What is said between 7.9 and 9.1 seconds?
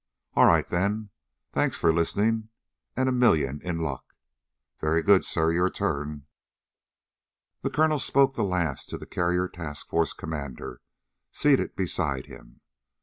spoke the last to the